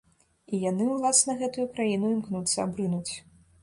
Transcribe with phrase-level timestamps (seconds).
[0.47, 3.13] І яны ўласна гэтую краіну імкнуцца абрынуць.